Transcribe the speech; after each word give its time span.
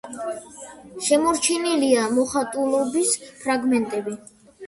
შემორჩენილია 1.07 2.07
მოხატულობის 2.19 3.13
ფრაგმენტები. 3.43 4.17